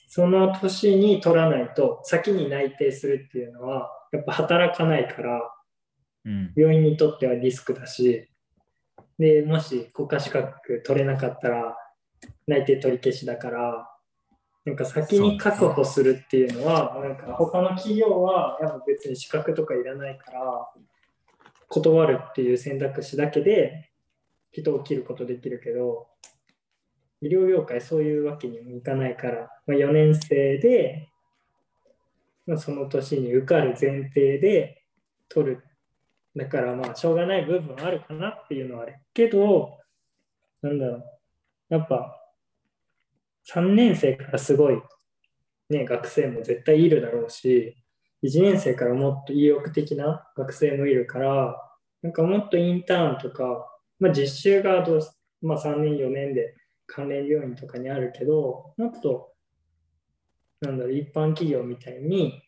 [0.09, 5.51] その年に取らないと、先に内定するっていうのは、やっぱ働かないから、
[6.25, 8.29] うん、病院にとってはリスクだし、
[9.19, 11.77] で、もし国家資格取れなかったら、
[12.47, 13.88] 内定取り消しだから、
[14.69, 20.69] なんか先に確保するっていうのは、なんか他の企業は、やっぱ別に資格とかいらないから、
[21.69, 23.91] 断るっていう選択肢だけで
[24.53, 26.07] 人を切ることできるけど、
[27.23, 31.09] 医療業界そういうわけにもいかないから、まあ、4年生で、
[32.47, 34.85] まあ、その年に受かる前提で
[35.31, 35.65] 取る。
[36.37, 39.79] だからまあしょうがない部分はあるかなっていうのはあるけど、
[40.61, 41.05] なんだろう、
[41.71, 42.19] やっぱ
[43.55, 44.81] 3年生からすごい、
[45.71, 47.77] ね、学生も絶対いるだろうし、
[48.23, 51.57] 1年生からもっと意欲的な学生もいるから、
[52.03, 53.67] なんかもっとインターンとか、
[53.99, 55.01] まあ、実習がどう、
[55.41, 56.55] まあ、3年、4年で
[56.87, 59.33] 関連病院とかにあるけど、もっと、
[60.61, 62.43] なんだろう、一般企業みたいに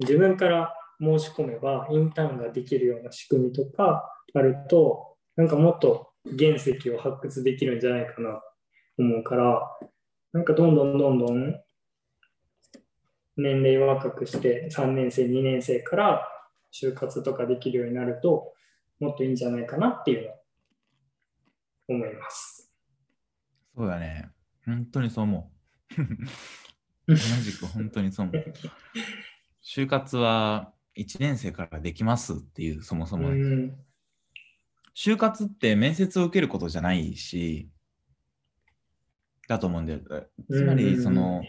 [0.00, 8.42] 自分から申し込めばインターンができるような仕組みとかあるとなんかもっと原石を発掘できるんじゃないかなと
[8.98, 9.62] 思うから
[10.34, 11.54] なんかどんどんどんどん
[13.36, 16.28] 年齢若くして3年生2年生から
[16.72, 18.52] 就活とかできるようになると
[18.98, 20.34] もっといいんじゃないかなっていうのを
[21.88, 22.68] 思います。
[23.76, 24.28] そうだね。
[24.66, 25.52] 本当にそう思
[25.92, 25.94] う。
[27.06, 28.44] 同じく本当にそう思う。
[29.62, 33.30] 就活は1年生からできますっていう、そもそも
[34.96, 37.70] 就活って面接を受けることじゃないし、
[39.48, 40.00] だと思うんだよ。
[40.50, 41.42] つまり、その、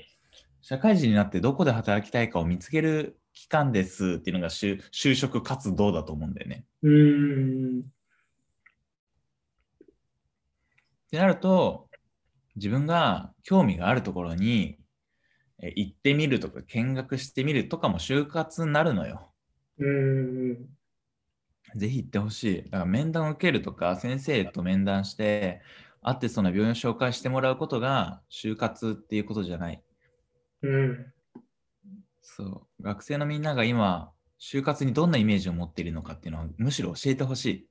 [0.61, 6.65] 社会人になってどこで働きたいかを見つける期間ですっていうのが就就職活動だと思うんだよね。
[6.81, 7.83] うんっ
[11.11, 11.87] てなると、
[12.55, 14.79] 自分が興味があるところに
[15.61, 19.31] え行ってみるとか見学してみるとかも就活になるのよ。
[19.77, 20.57] うん
[21.75, 22.63] ぜひ行ってほしい。
[22.63, 25.61] だから面談を受けるとか、先生と面談して、
[26.07, 29.81] 会ってその病院を紹介してもらうことが就活っていうことじゃない。
[30.61, 31.05] うん
[32.21, 32.83] そう。
[32.83, 37.67] 学生のみんなが今、就活にどんなイメージを持っているのかっていうのはむしろ教えてほしい。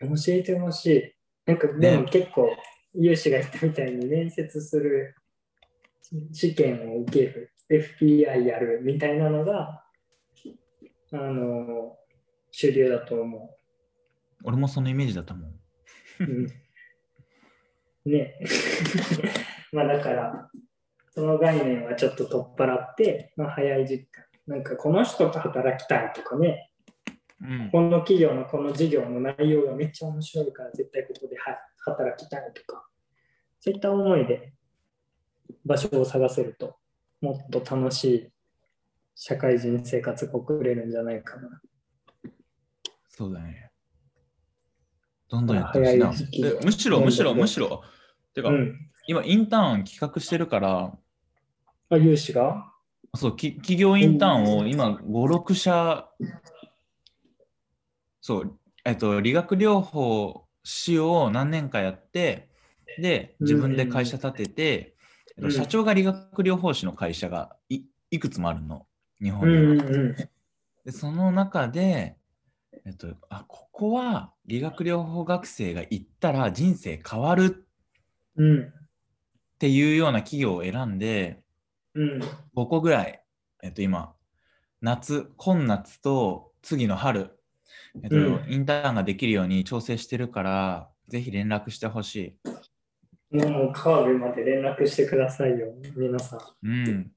[0.00, 1.14] 教えてほしい。
[1.46, 2.48] なんかでも結構、
[2.94, 5.16] 有志が言ったみたいに面接する
[6.32, 9.84] 試験を受ける FBI やるみたいなのが
[11.12, 11.96] あの
[12.50, 13.50] 主流だと思
[14.44, 15.50] 俺もそのイメージだったもん。
[15.50, 15.60] う。
[16.20, 16.46] うん、
[18.06, 18.38] ね
[19.72, 20.50] まあだから
[21.10, 26.70] その概念はちょっと取っ払って、まあ、早い実感なんかこの人と働きたいとかね
[27.40, 27.70] うん。
[27.70, 32.86] この企業のこの事業の内容がめっちゃ面白いから絶対ここでは働きたいとか
[33.60, 34.52] そういった思いで
[35.64, 36.76] 場所を探せると
[37.20, 38.28] もっと楽しい
[39.14, 41.60] 社会人生活が送れるんじゃないかな。
[43.08, 43.70] そうだね。
[45.28, 46.12] どんどんやってほしいな
[46.62, 47.82] むしろ、むしろ、むしろ。
[48.36, 48.78] てか、うん。
[49.08, 50.92] 今、インターン企画してるから、
[51.88, 52.72] あ、有志が？
[53.14, 56.08] そう、き企業インターンを今、5、6社、
[58.20, 62.50] そう、えっと、理学療法士を何年かやって、
[62.98, 64.78] で、自分で会社立てて、
[65.38, 68.86] うんえっと社長が理学療法士の会社がいいくつもあるの、
[69.20, 69.84] 日う本には。
[69.84, 70.16] んうん。
[70.84, 72.16] でその中で、
[72.86, 77.65] えっと、あここは理学療法学生が行ったら人生変わるっ
[78.36, 78.60] うん。
[78.62, 81.40] っていうような企業を選んで、
[81.94, 82.20] うん。
[82.54, 83.22] 5個ぐらい、
[83.62, 84.14] えっと、今、
[84.80, 87.38] 夏、今夏と次の春、
[88.02, 92.36] えっとうんインターンができるように調整してるから、ぜひ連絡してほし
[93.32, 93.36] い。
[93.36, 96.66] もう川辺まで連絡してくださいよ、皆さん。
[96.66, 97.12] うん。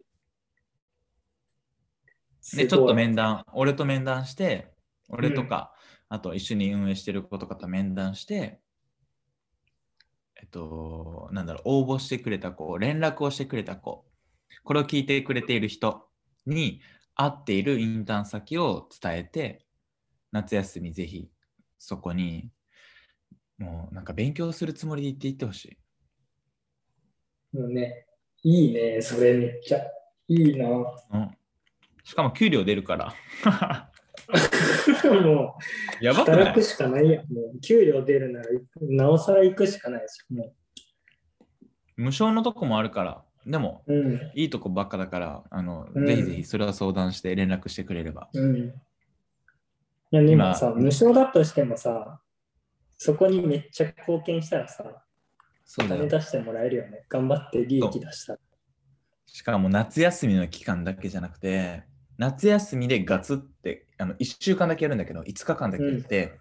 [2.56, 4.72] で、ちょっと面談、俺と面談して、
[5.10, 5.74] 俺とか、
[6.08, 8.60] あと一緒に運営してる子とかと面談して、
[10.42, 14.06] えっと、なんだろう、応募してくれた子、連絡をしてくれた子、
[14.64, 16.08] これを聞いてくれている人
[16.46, 16.82] に
[17.16, 19.66] 合っているインターン先を伝えて、
[20.32, 21.30] 夏休みぜひ
[21.78, 22.50] そこに、
[23.58, 25.78] もうなんか勉強するつもりで行っていってほしい。
[27.58, 28.06] もうね、
[28.44, 29.82] いいね、それめっちゃ。
[30.30, 30.68] いいな。
[30.70, 31.38] もうん、
[32.06, 33.92] しかも給料出るから。
[34.32, 36.38] う、やばくない？
[36.40, 37.34] 働くしかないやん。
[37.34, 38.46] もう、給料出るなら、
[38.82, 40.24] なおさら行くしかないし。
[40.34, 40.54] も
[41.98, 44.32] 無償のとこもあるから、でも、う、うん。
[44.36, 48.30] いいとこばっかだから、あの、うんぜひぜひそれは相談して連絡してくれれば。
[48.34, 48.58] うん。
[48.58, 48.72] い
[50.12, 52.20] や、でもさ、今無償だとしてもさ、
[52.98, 55.04] そこにめっちゃ貢献したらさ、
[55.66, 56.02] そうだよ。
[56.02, 57.06] 金出してもらえるよね。
[57.10, 58.40] 頑張って利益出したら。
[59.26, 61.84] しかも夏休みの期間だけじゃなくて、
[62.20, 66.34] 夏休みでガツって、あの1週間だけやるんだけど、5日間だけやって、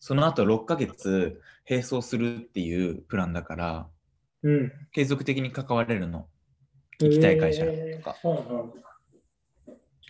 [0.00, 3.88] その後6ヶ月並走するっていうプランだから、
[4.42, 4.72] うん。
[4.90, 6.26] 継続的に関われるの。
[6.98, 8.76] 行きたい会社えーとかそうなんだ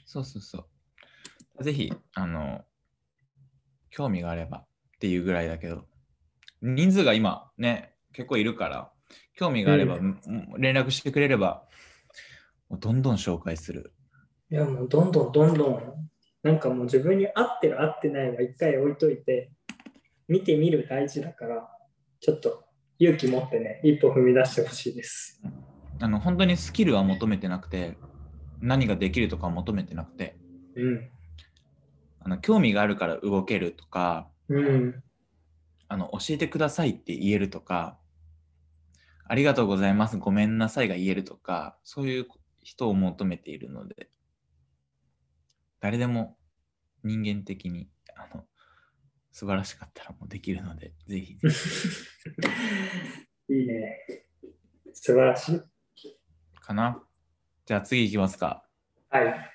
[0.06, 0.66] そうそうそ
[1.58, 1.64] う。
[1.64, 2.64] ぜひ、あの、
[3.90, 4.66] 興味があればっ
[5.00, 5.84] ていうぐらいだけど、
[6.62, 8.90] 人数が今ね、結構いるから、
[9.36, 11.64] 興味があれば、うんうん連絡してくれれば、
[12.70, 13.92] どんどん紹介する。
[14.50, 16.10] いや、もうどんどんどんどん、
[16.42, 19.52] なんかもう自分に合ってる合ってないは一回置いといて、
[20.26, 21.68] 見てみる大事だから、
[22.20, 22.64] ちょっと
[22.98, 25.40] 勇気持ってね、一歩踏み出してほしいです。
[26.00, 27.96] あの本当にスキルは求めてなくて、
[28.60, 30.36] 何ができるとかは求めてなくて、
[30.74, 31.10] うん。
[32.20, 35.02] あの興味があるから動けるとか、うん。
[35.88, 37.98] あの教えてくださいって言えるとか、
[39.26, 42.26] ありがとうございます、ごめんなさいが言えるとか、そういう
[42.62, 44.10] 人を求めているので、
[45.80, 46.38] 誰でも
[47.02, 48.46] 人間的にあの
[49.32, 51.38] 素晴らしかったらもうできるので、ぜひ
[53.48, 53.98] いいね。
[54.92, 55.62] 素晴らしい。
[56.60, 57.02] かな？
[57.64, 58.66] じゃあ次行きますか。
[59.08, 59.50] はい。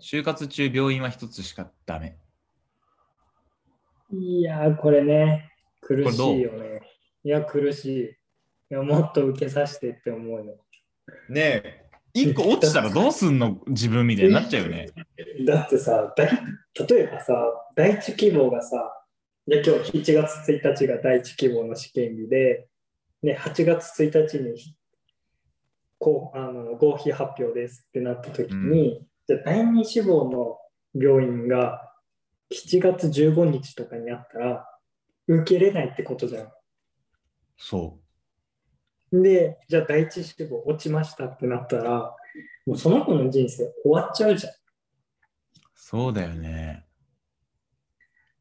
[0.00, 2.18] 就活中病院は一つしかダメ。
[4.10, 6.82] いやー、これね、苦しいよね。
[7.24, 8.04] いや、苦しい。
[8.04, 8.16] い
[8.70, 10.66] や、もっと受けさせてって思うよ。
[11.28, 11.81] ねえ、
[12.14, 13.60] 一個落ちたらどうすんの？
[13.68, 14.88] 自分みたいになっちゃうよね。
[15.46, 16.30] だってさ、だい
[16.88, 17.34] 例えばさ、
[17.74, 19.04] 第一希望がさ、
[19.46, 22.68] いや今日7月1日が第一希望の試験日で、
[23.22, 24.76] ね、8月1日に
[25.98, 30.58] こうあの合否発表ですってなった時に、じゃあ第二志望の
[30.94, 31.92] 病院が
[32.52, 34.68] 7月15日とかにあったら
[35.26, 36.52] 受けれないってことじゃん。
[37.56, 37.98] そ
[39.12, 42.16] で、じゃあ第一志望落ちましたってなったら、
[42.64, 44.52] もうその子の人生終わっちゃうじゃん。
[44.52, 44.56] う。
[45.74, 46.86] そうだよね。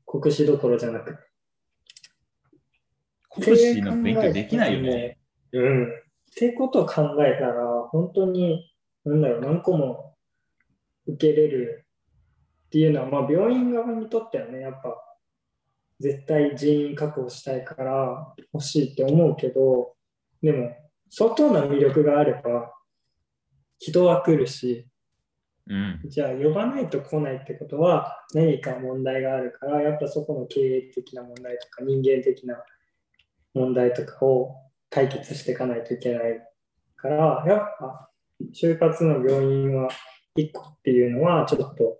[0.06, 1.18] 国試どころじゃなくて。
[3.30, 5.18] 国試の勉強できないよね。
[5.52, 5.86] うん。
[5.86, 5.88] っ
[6.36, 8.72] てことを考えたら、本当に、
[9.04, 10.16] なんだろう、何個も
[11.06, 11.86] 受けれる
[12.68, 14.96] っていうのは、まあ、病院側にとってはね、やっぱ、
[16.00, 19.96] 絶対人員確保したいから欲しいって思うけど、
[20.42, 20.76] でも、
[21.10, 22.74] 相当な魅力があれば、
[23.80, 24.88] 人は来るし、
[25.68, 26.02] うん。
[26.06, 32.64] じゃあ呼ばないと来ないってことは何か問題があるから、やっぱそこの経営的な問題とか人間的な
[33.54, 34.56] 問題とかを
[34.90, 36.42] 解決していかないといけない
[36.98, 38.10] から、やっぱ
[38.54, 39.90] 就活の病院は
[40.38, 42.00] 1個っていうのはちょっと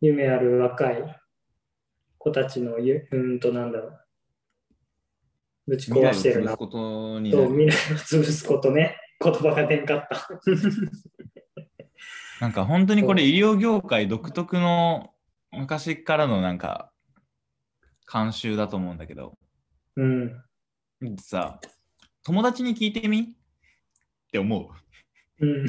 [0.00, 1.20] 夢ある若い
[2.18, 4.03] 子たちのゆうーんとなんだろう
[5.66, 6.52] ぶち未来を壊してるな。
[6.52, 7.70] 潰すことにとなる。
[7.70, 8.96] 未来を潰すことね。
[9.22, 10.28] 言葉が出んかった。
[12.40, 15.14] なんか本当にこれ医療業界独特の
[15.52, 16.90] 昔からのなんか
[18.08, 19.38] 慣習だと思うんだけど、
[19.96, 20.44] うん。
[21.18, 21.60] さ、
[22.24, 23.20] 友達に聞いてみ？
[23.20, 23.24] っ
[24.32, 24.70] て思
[25.40, 25.46] う。
[25.46, 25.66] うん。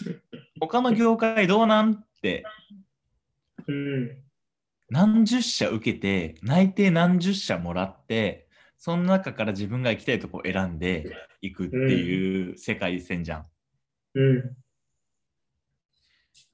[0.60, 1.92] 他の業界どうなん？
[1.92, 2.44] って。
[3.66, 4.22] うん。
[4.88, 8.45] 何十社受けて内定何十社もらって
[8.78, 11.10] その中から自分が行きたいとこを選んで
[11.40, 13.46] いくっていう世界線じゃん。
[14.14, 14.56] うん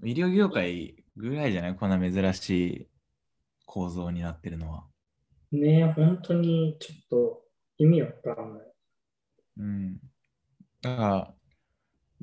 [0.05, 1.75] 医療業界ぐらいじゃない？
[1.77, 2.89] こんな珍しい
[3.67, 4.85] 構造になってるのは。
[5.51, 7.43] ねえ、本当にちょっと
[7.79, 8.63] 意味わかんない。
[9.59, 9.97] うん。
[10.81, 11.35] だから、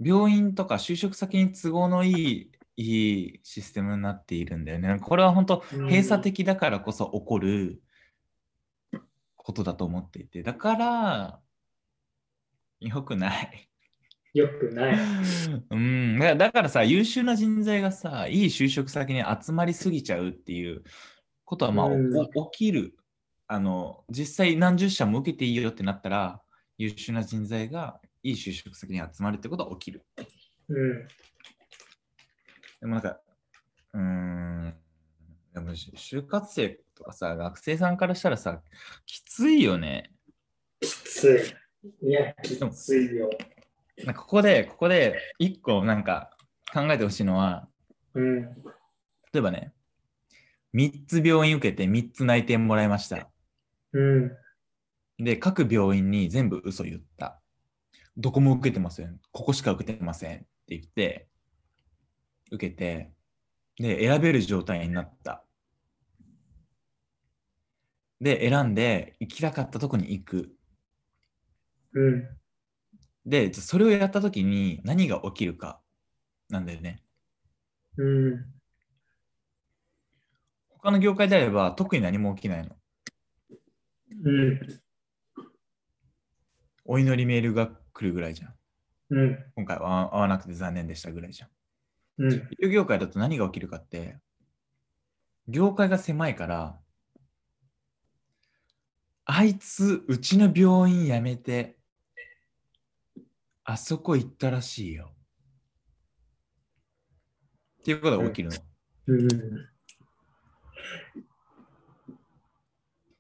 [0.02, 4.97] 病院とか就職先に都合のいいいいシステムになっているんだよね。
[5.00, 7.82] これは本当うん閉鎖的だからこそ起こる
[9.50, 11.39] ことだと思っていて、だから、
[12.80, 13.68] 良くない。
[14.36, 14.95] よくない。
[15.72, 20.84] うん、だからだからさ、優秀な人材がさ、いい就職先に集まりすぎちゃうっていう
[21.45, 22.95] ことは、まあ、うんお起きる。
[23.47, 26.43] あの、実際何十社も受けていいよってなったら、
[26.78, 30.06] 優秀な人材がいい就職先に集まるってことは起きる。
[30.68, 31.08] うん。
[32.82, 33.20] でもなんか、
[33.93, 34.76] うーん、
[35.60, 38.62] でもし就活生とかさ、学生さんからしたらさ、
[39.05, 40.12] きついよね。
[40.80, 41.55] きつ
[42.03, 42.07] い。
[42.07, 43.30] いや、きついよ。
[44.05, 46.32] なんかここで、ここで一個なんか
[46.74, 47.68] 考えてほしいのは、
[48.14, 48.41] うん。
[48.41, 49.74] 例えばね、
[50.74, 53.30] 3つ病院受けて3つ内定もらいました。
[53.93, 54.32] うん。
[55.18, 57.41] で、各病院に全部嘘言った。
[58.18, 59.20] どこも受けてません。
[59.32, 61.28] ここしか受けてませんって言って、
[62.51, 63.12] 受けて、
[63.78, 65.43] で、選べる状態になった。
[68.22, 70.55] で、選んで、行きたかったとこに行く。
[71.93, 72.28] うん。
[73.26, 75.82] で、それをやったときに何が起きるか
[76.49, 77.01] なんだよね。
[77.97, 78.45] うん。
[80.70, 82.76] 他の業界であれば特に何も起きないの。
[84.24, 84.59] うん。
[86.86, 88.53] お祈りメールが来るぐらいじゃん。
[89.11, 89.38] うん。
[89.55, 91.49] 今回は合わなくて残念でしたぐらいじゃん。
[92.24, 92.72] うん。
[92.72, 94.17] 業界だと何が起きるかって、
[95.47, 96.80] 業界が狭いから、
[99.32, 101.77] あいつ、うちの病院辞めて、
[103.63, 105.13] あそこ行ったらしいよ。
[107.82, 108.57] っていうことが起きるの。
[109.05, 109.27] うん。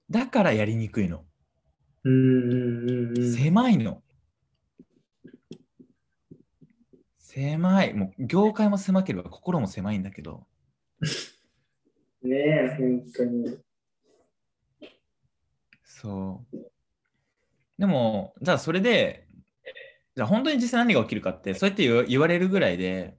[0.09, 1.25] だからやりにくいの。
[3.35, 4.01] 狭いの。
[7.19, 7.93] 狭い。
[7.93, 10.47] もう業界も狭ければ心も狭いんだけど、
[12.23, 13.68] ねえ、本当に。
[16.01, 16.57] そう。
[17.77, 19.27] でも、じゃあそれで、
[20.15, 23.17] じゃあ本当に実際何が起きるかって、そうやって言われるぐらいで、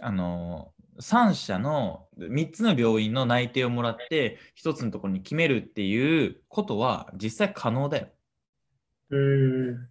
[0.00, 8.08] あの、3社の3つの病院の内定をもらって、1つのところに決めるっていうことは実際可能だよ。
[9.10, 9.88] うん。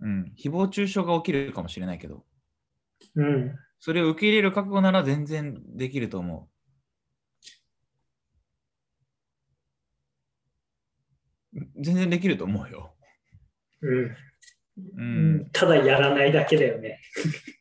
[0.00, 0.32] うん。
[0.38, 2.26] 誹謗中傷が起きるかもしれないけど、
[3.14, 3.56] うん。
[3.80, 6.50] それを受け入れる覚悟なら全然できると思
[11.80, 12.94] 全然できると思うよ。
[13.82, 14.04] うん。
[14.04, 14.16] う。
[14.96, 15.50] うんん。
[15.52, 17.00] ただやらないだけだよね。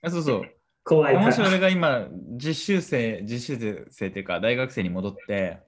[0.01, 0.41] あそうそう。
[0.83, 1.25] 怖いから。
[1.25, 2.07] もし俺が今、
[2.37, 5.59] 実習生、実習生っていうか、大学生に戻って、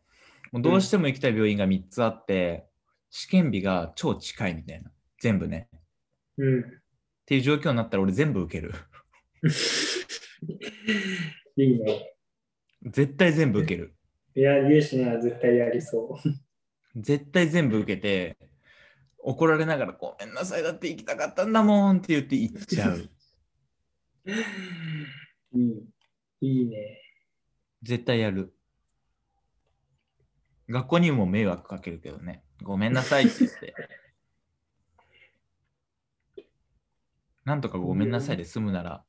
[0.51, 2.65] もうどうしても行きたい病院が3つあって、
[3.09, 4.91] 試験日が超近いみたいな。
[5.19, 5.67] 全部ね。
[6.37, 6.59] うん。
[6.61, 6.63] っ
[7.25, 8.73] ていう状況になったら俺全部受ける。
[11.57, 12.15] いいね。
[12.83, 13.93] 絶対全部受ける。
[14.35, 16.17] いや、ユーシなら絶対やりそ
[16.95, 18.37] 絶対全部受けて、
[19.19, 22.97] 怒られながらごめんなさい、だって行きたかったんだもんって言って行っちゃう。
[22.97, 23.09] う。
[25.53, 25.89] いい。
[26.41, 27.01] いいね。
[27.83, 28.53] 絶対やる。
[30.69, 32.43] 学校にも迷惑かけるけどね。
[32.61, 33.73] ごめんなさいって言って。
[37.43, 39.03] なんとかごめんなさいで済むなら、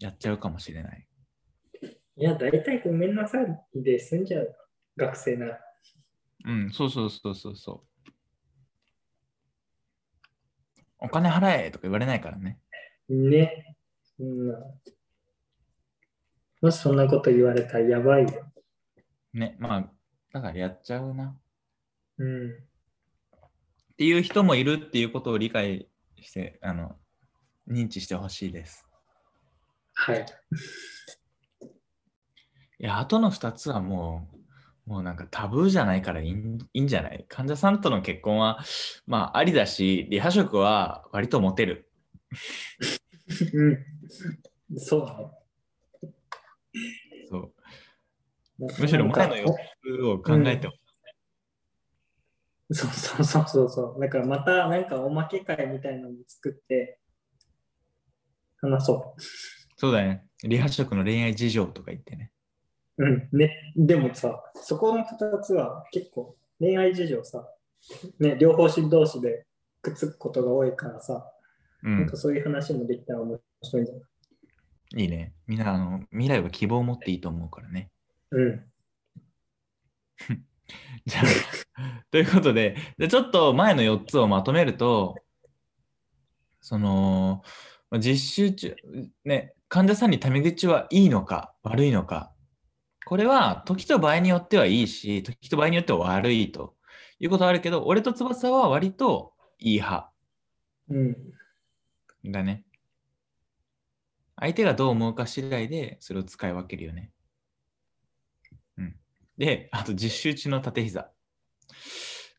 [0.00, 1.06] やっちゃうかもしれない。
[2.16, 4.56] いや、大体ごめんなさいで済んじゃう。
[4.96, 5.60] 学生なら。
[6.44, 8.10] うん、そうそうそうそうそう。
[10.98, 12.58] お金払えとか言われないからね。
[13.08, 13.76] ね。
[14.16, 14.58] そんな。
[16.62, 18.50] もしそんなこと言われたらやばいよ。
[19.34, 19.90] ね、まあ、
[20.32, 21.36] だからやっちゃうな。
[22.18, 22.50] うん。
[22.50, 25.88] っていう人もいるっていうことを理解
[26.20, 26.96] して、あの、
[27.68, 28.86] 認知してほしいです。
[29.94, 30.26] はい。
[32.78, 34.33] いや、あとの2つはもう、
[34.86, 37.24] もうなんかタブーじゃないからいいんいいんじゃない？
[37.28, 38.58] 患者さんとの結婚は、
[39.06, 41.90] まあ、ありだし、リハ職は割とモテる。
[43.54, 44.78] うん。
[44.78, 45.30] そう。
[47.30, 47.52] そう
[48.58, 49.44] むしろ前の4
[49.82, 50.80] つを考えてほしい。
[52.74, 54.00] そうそうそうそうそう。
[54.00, 56.98] だからまたなんかおまけ会みたいなのも作って
[58.60, 59.14] 話そ
[59.76, 60.24] そうだね。
[60.42, 62.30] リハ職の恋愛事情とか言ってね。
[62.98, 63.04] う。
[63.04, 63.28] うん。
[63.32, 67.48] ね、でもさ、そこの2つは結構恋愛事情さ、
[68.18, 69.46] ね、両方し同士で
[69.82, 71.30] くっつくことが多いからさ、
[71.82, 74.00] うんなんか、そういう話もできたら面白いんじゃな
[74.96, 75.02] い？
[75.02, 75.34] いいね。
[75.46, 77.90] みんな、あの、未来は希望を持っていいと思うからね。
[78.30, 78.64] うん。
[81.04, 81.24] じゃあ、
[82.10, 85.16] ということで、でちょっと前の4つをまとめると、
[86.60, 87.42] その、
[87.90, 88.16] まあ実
[88.46, 88.74] 習中、
[89.24, 92.32] ね、患者さんにタメ口はいいのか悪いのか、
[93.04, 96.74] これは時と場合によってはいいし、時と場合によっては悪いと
[97.20, 100.10] いうことはあるけど、俺と翼は割といい派
[100.88, 101.16] うん。
[102.24, 102.64] だね。
[104.36, 107.10] 相手がどう思うか次第でそれを使い分けるよね。
[108.78, 108.96] うん。
[109.38, 111.10] で、あと実習中の縦膝。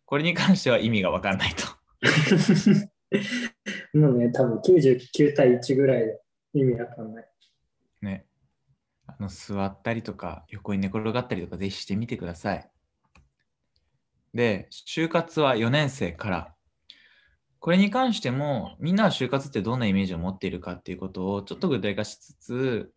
[0.05, 1.66] これに関しては意味がわかんないと。
[3.97, 6.22] もうね、多分99対1ぐらいで
[6.53, 7.30] 意味わかんない。
[8.01, 8.26] ね。
[9.08, 12.70] あの座ったりとか横に寝転がったりとかぜひしてみてください。
[14.34, 16.56] で、就活は4年生から。
[17.60, 22.93] これに関してもみんなは就活ってどんなイメージを持っているかっていうことをちょっと具体化しつつ、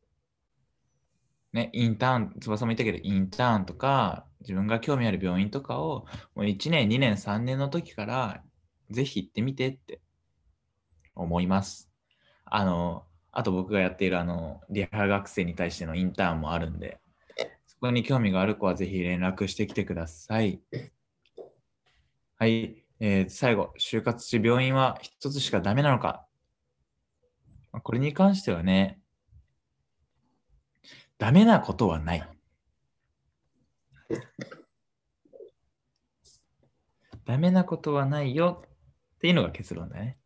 [1.52, 8.44] ね、インターン、翼も言ったけど、インターンとか、自分が興味ある病院とかを、もう1年、2年、3年の時から、
[8.90, 10.00] ぜひ行ってみてって
[11.14, 11.90] 思います。
[12.44, 17.00] あの、あと僕がやっているあの、リハ学生に対してのインターンもあるんで、
[17.66, 20.60] そこに興味がある子はぜひ連絡してきてください。
[22.36, 26.24] はい、えー最後、就活中病院は一つしかダメなのか
[27.82, 29.00] これに関してはね、
[31.18, 32.28] ダメなことはない。
[37.24, 40.16] ダメなことはないよっていうのが結論だね。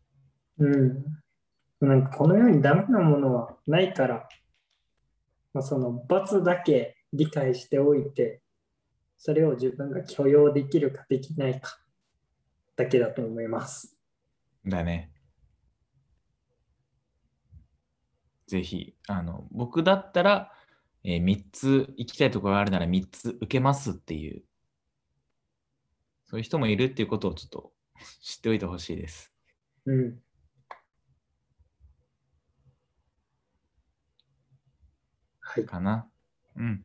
[0.59, 1.22] うん。
[1.87, 4.29] なんかこの世にダメなものはないから、
[5.53, 8.41] まあ、その罰だけ理解しておいて、
[9.19, 11.79] それを自分が許容できるかできないか
[12.77, 13.97] だけだと思います。
[14.65, 15.11] だね。
[18.47, 20.53] ぜひ、あの、僕だったら、
[21.05, 24.45] え3つ行きたいところがあるなら3つ受けますっていう、
[26.27, 27.73] そういう人もいるっていうことをちょっと
[28.21, 29.33] 知っておいてほしいです。
[29.87, 30.23] うん。
[35.53, 35.69] はい。
[36.57, 36.85] うん。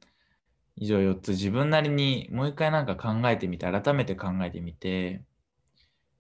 [0.76, 5.24] 以上4つ自分なりにもう一回なんか考えてみて、改めて考えてみて、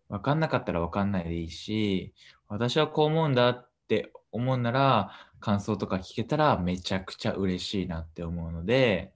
[0.09, 2.13] 分かんなかったら分かんないでいいし、
[2.47, 9.13] 私はこう思うんだって思うなら、感想とか聞けたらめちゃくちゃ嬉しいなって思うので、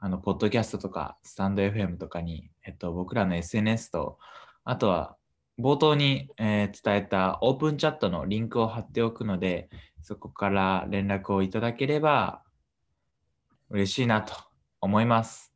[0.00, 4.18] あの、ポッドキャストとか、スタンド FM とかに、えっと、僕らの SNS と、
[4.64, 5.16] あとは、
[5.58, 9.70] 冒頭に、えー伝えたオープンチャットのリンクを貼っておくので、
[10.02, 12.42] そこから連絡をいただければ
[13.70, 14.34] 嬉しいなと
[14.80, 15.52] 思います。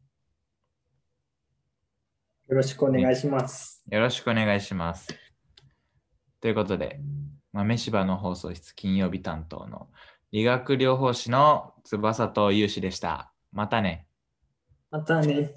[2.49, 3.85] よろしくお願いします。
[3.89, 5.09] よろしくお願いします。
[6.41, 7.01] ということで、
[7.53, 9.89] 豆柴の放送室金曜日担当の
[10.33, 13.33] 理学療法士の翼と有志でした。
[13.53, 14.07] またね。
[14.91, 15.55] またね。